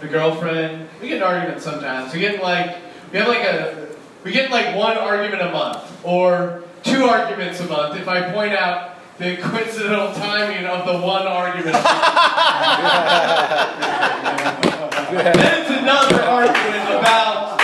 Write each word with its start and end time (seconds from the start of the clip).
the 0.00 0.08
girlfriend. 0.08 0.88
We 1.00 1.08
get 1.08 1.18
in 1.18 1.22
arguments 1.22 1.64
sometimes. 1.64 2.12
We 2.12 2.20
get 2.20 2.42
like 2.42 2.76
we 3.12 3.18
have 3.18 3.28
like 3.28 3.44
a 3.44 3.88
we 4.24 4.32
get 4.32 4.50
like 4.50 4.76
one 4.76 4.96
argument 4.96 5.42
a 5.42 5.50
month 5.52 6.04
or 6.04 6.64
two 6.82 7.04
arguments 7.04 7.60
a 7.60 7.66
month. 7.66 7.98
If 7.98 8.08
I 8.08 8.32
point 8.32 8.52
out 8.52 8.96
the 9.18 9.36
coincidental 9.38 10.12
timing 10.12 10.66
of 10.66 10.86
the 10.86 10.92
one 11.00 11.26
argument. 11.26 11.72
then 15.10 15.62
it's 15.62 15.70
another 15.70 16.22
argument 16.22 16.90
about 16.98 17.58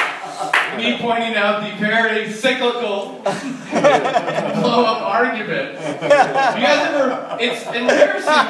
me 0.79 0.97
pointing 0.99 1.35
out 1.35 1.61
the 1.63 1.77
very 1.79 2.31
cyclical 2.33 3.21
blow 3.21 4.85
up 4.85 5.03
argument. 5.03 5.73
You 5.75 6.09
guys 6.09 6.89
ever? 6.89 7.37
It's 7.39 7.67
embarrassing. 7.67 8.49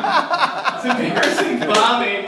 It's 0.77 0.85
embarrassing 0.85 1.59
bombing 1.69 2.25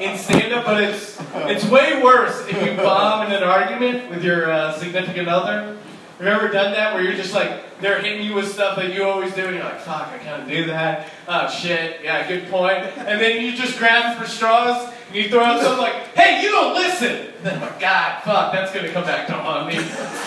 in 0.00 0.18
stand 0.18 0.52
up, 0.52 0.64
but 0.64 0.82
it's 0.82 1.20
it's 1.34 1.64
way 1.64 2.02
worse 2.02 2.46
if 2.48 2.54
you 2.64 2.76
bomb 2.76 3.26
in 3.26 3.32
an 3.32 3.42
argument 3.42 4.10
with 4.10 4.24
your 4.24 4.50
uh, 4.50 4.72
significant 4.78 5.28
other. 5.28 5.76
Have 6.18 6.26
you 6.26 6.34
ever 6.34 6.48
done 6.48 6.72
that 6.72 6.92
where 6.92 7.02
you're 7.02 7.14
just 7.14 7.32
like, 7.32 7.80
they're 7.80 8.02
hitting 8.02 8.26
you 8.26 8.34
with 8.34 8.52
stuff 8.52 8.76
that 8.76 8.92
you 8.92 9.04
always 9.04 9.34
do, 9.34 9.46
and 9.46 9.54
you're 9.54 9.64
like, 9.64 9.80
fuck, 9.80 10.08
I 10.08 10.18
kind 10.18 10.42
of 10.42 10.48
do 10.48 10.66
that. 10.66 11.08
Oh, 11.26 11.48
shit, 11.48 12.02
yeah, 12.04 12.28
good 12.28 12.50
point. 12.50 12.76
And 12.98 13.18
then 13.18 13.42
you 13.42 13.56
just 13.56 13.78
grab 13.78 14.18
for 14.18 14.28
straws, 14.28 14.92
and 15.06 15.16
you 15.16 15.30
throw 15.30 15.42
out 15.42 15.62
something 15.62 15.80
like, 15.80 15.94
hey, 16.14 16.42
you 16.42 16.50
don't 16.50 16.74
listen! 16.74 17.32
Then, 17.42 17.58
God, 17.80 18.22
fuck, 18.22 18.52
that's 18.52 18.70
gonna 18.70 18.92
come 18.92 19.04
back 19.04 19.28
to 19.28 19.32
haunt 19.32 19.68
me. 19.68 19.76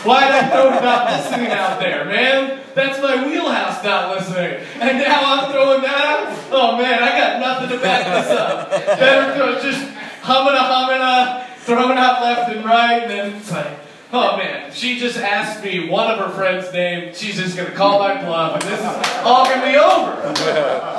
Why'd 0.03 0.31
I 0.31 0.49
throw 0.49 0.71
not 0.71 1.11
listening 1.11 1.51
out 1.51 1.79
there, 1.79 2.05
man? 2.05 2.61
That's 2.73 2.99
my 2.99 3.27
wheelhouse 3.27 3.83
not 3.83 4.17
listening. 4.17 4.65
And 4.81 4.97
now 4.97 5.21
I'm 5.23 5.51
throwing 5.51 5.83
that 5.83 6.05
out? 6.05 6.43
Oh, 6.51 6.75
man, 6.75 7.03
I 7.03 7.12
got 7.33 7.59
nothing 7.61 7.77
to 7.77 7.83
back 7.83 8.05
this 8.05 8.31
up. 8.31 8.69
Better 8.69 9.61
just 9.61 9.87
humming 10.21 10.53
a 10.53 10.59
humming 10.59 11.01
a, 11.01 11.47
throwing 11.61 11.97
out 11.97 12.21
left 12.21 12.51
and 12.51 12.65
right, 12.65 13.03
and 13.03 13.11
then 13.11 13.35
it's 13.35 13.51
like, 13.51 13.79
Oh 14.15 14.37
man, 14.37 14.71
she 14.71 14.99
just 14.99 15.17
asked 15.17 15.63
me 15.63 15.89
one 15.89 16.11
of 16.11 16.19
her 16.19 16.29
friends' 16.29 16.71
name. 16.71 17.15
She's 17.15 17.35
just 17.35 17.57
gonna 17.57 17.71
call 17.71 17.97
my 17.97 18.23
bluff, 18.23 18.61
and 18.61 18.71
this 18.71 18.79
is 18.79 18.85
all 19.23 19.45
gonna 19.45 19.65
be 19.65 19.75
over. 19.75 20.11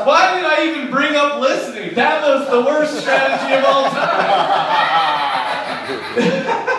Why 0.05 0.35
did 0.35 0.45
I 0.45 0.67
even 0.67 0.91
bring 0.91 1.15
up 1.15 1.39
listening? 1.39 1.95
That 1.95 2.27
was 2.27 2.51
the 2.51 2.61
worst 2.63 3.01
strategy 3.01 3.55
of 3.55 3.65
all 3.65 3.89
time. 6.25 6.71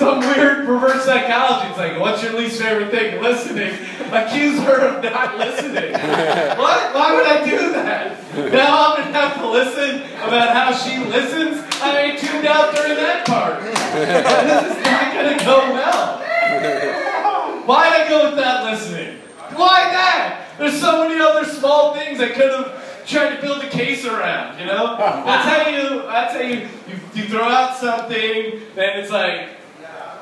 Some 0.00 0.20
weird 0.20 0.64
perverse 0.64 1.04
psychology. 1.04 1.68
It's 1.68 1.76
like, 1.76 2.00
what's 2.00 2.22
your 2.22 2.32
least 2.32 2.58
favorite 2.58 2.90
thing? 2.90 3.20
Listening. 3.20 3.74
Accuse 4.10 4.58
her 4.60 4.96
of 4.96 5.04
not 5.04 5.36
listening. 5.36 5.92
What? 5.92 6.94
Why 6.94 7.14
would 7.14 7.26
I 7.26 7.44
do 7.44 7.70
that? 7.74 8.16
Now 8.50 8.94
I'm 8.94 8.96
gonna 8.96 9.12
have 9.12 9.36
to 9.36 9.50
listen 9.50 9.96
about 10.26 10.56
how 10.56 10.72
she 10.72 10.96
listens. 11.04 11.62
I 11.82 12.00
ain't 12.00 12.18
tuned 12.18 12.46
out 12.46 12.74
during 12.74 12.94
that 12.94 13.26
part. 13.26 13.60
This 13.62 14.78
is 14.78 14.84
not 14.84 15.12
gonna 15.12 15.36
go 15.44 15.74
well. 15.74 17.66
Why'd 17.66 17.92
I 18.00 18.08
go 18.08 18.30
with 18.30 18.36
that 18.36 18.64
listening? 18.64 19.18
Why 19.54 19.84
that? 19.90 20.46
There's 20.56 20.80
so 20.80 21.06
many 21.06 21.20
other 21.20 21.44
small 21.44 21.92
things 21.92 22.20
I 22.20 22.30
could 22.30 22.50
have 22.50 23.06
tried 23.06 23.36
to 23.36 23.42
build 23.42 23.62
a 23.62 23.68
case 23.68 24.06
around, 24.06 24.58
you 24.58 24.64
know? 24.64 24.96
That's 24.96 25.46
how 25.46 25.68
you, 25.68 26.02
that's 26.04 26.32
how 26.32 26.40
you, 26.40 26.66
you, 26.88 27.00
you 27.22 27.28
throw 27.28 27.42
out 27.42 27.76
something, 27.76 28.62
then 28.74 28.98
it's 28.98 29.10
like, 29.10 29.59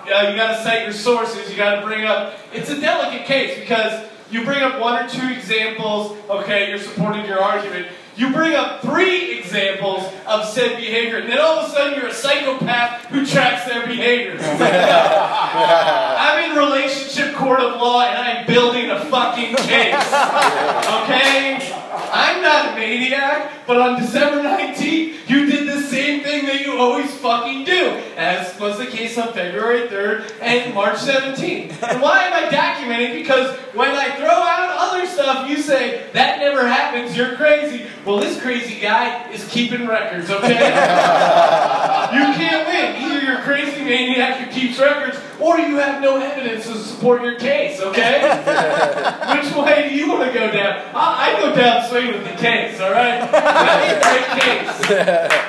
you, 0.08 0.14
know, 0.14 0.30
you 0.30 0.36
gotta 0.36 0.62
cite 0.62 0.84
your 0.84 0.92
sources, 0.92 1.50
you 1.50 1.56
gotta 1.56 1.84
bring 1.86 2.04
up, 2.04 2.34
it's 2.52 2.70
a 2.70 2.80
delicate 2.80 3.26
case 3.26 3.58
because 3.58 4.06
you 4.30 4.44
bring 4.44 4.62
up 4.62 4.80
one 4.80 5.04
or 5.04 5.08
two 5.08 5.28
examples, 5.28 6.16
okay, 6.30 6.70
you're 6.70 6.78
supporting 6.78 7.26
your 7.26 7.42
argument. 7.42 7.88
You 8.16 8.32
bring 8.32 8.54
up 8.54 8.80
three 8.82 9.38
examples 9.38 10.04
of 10.26 10.44
said 10.44 10.76
behavior, 10.76 11.18
and 11.18 11.30
then 11.30 11.38
all 11.38 11.58
of 11.58 11.68
a 11.68 11.72
sudden 11.72 11.98
you're 11.98 12.08
a 12.08 12.14
psychopath 12.14 13.04
who 13.06 13.24
tracks 13.24 13.64
their 13.70 13.86
behaviors. 13.86 14.42
I'm 14.42 16.50
in 16.50 16.56
relationship 16.56 17.36
court 17.36 17.60
of 17.60 17.80
law 17.80 18.02
and 18.02 18.18
I'm 18.18 18.44
building 18.46 18.90
a 18.90 19.04
fucking 19.04 19.54
case. 19.56 19.94
Okay? 21.08 21.72
I'm 22.12 22.42
not 22.42 22.72
a 22.72 22.76
maniac, 22.76 23.66
but 23.66 23.80
on 23.80 24.00
December 24.00 24.37
always 26.78 27.14
fucking 27.16 27.64
do, 27.64 28.00
as 28.16 28.58
was 28.60 28.78
the 28.78 28.86
case 28.86 29.18
on 29.18 29.32
February 29.32 29.88
3rd 29.88 30.32
and 30.40 30.74
March 30.74 30.96
17th. 30.98 31.82
And 31.82 32.00
why 32.00 32.24
am 32.24 32.32
I 32.32 32.48
documenting? 32.48 33.14
Because 33.14 33.56
when 33.74 33.90
I 33.90 34.16
throw 34.16 34.28
out 34.28 34.76
other 34.78 35.06
stuff, 35.06 35.48
you 35.48 35.58
say, 35.58 36.08
that 36.12 36.38
never 36.38 36.66
happens, 36.66 37.16
you're 37.16 37.36
crazy. 37.36 37.86
Well, 38.04 38.18
this 38.18 38.40
crazy 38.40 38.80
guy 38.80 39.28
is 39.30 39.46
keeping 39.48 39.86
records, 39.86 40.30
okay? 40.30 40.48
you 42.14 42.24
can't 42.34 42.66
win. 42.66 43.02
Either 43.02 43.24
you're 43.26 43.38
a 43.40 43.42
crazy 43.42 43.82
maniac 43.82 44.38
who 44.38 44.52
keeps 44.52 44.78
records, 44.78 45.18
or 45.40 45.58
you 45.58 45.76
have 45.76 46.00
no 46.00 46.16
evidence 46.20 46.66
to 46.66 46.74
support 46.78 47.22
your 47.22 47.38
case, 47.38 47.80
okay? 47.80 48.22
Which 49.34 49.54
way 49.54 49.88
do 49.88 49.94
you 49.94 50.08
want 50.08 50.24
to 50.26 50.32
go 50.32 50.50
down? 50.50 50.90
I, 50.94 51.36
I 51.36 51.40
go 51.40 51.54
down 51.54 51.88
swinging 51.88 52.14
with 52.14 52.24
the 52.24 52.36
case, 52.36 52.80
all 52.80 52.92
right? 52.92 53.20
That's 53.30 54.06
a 54.06 54.88
great 54.88 55.38
case. 55.38 55.47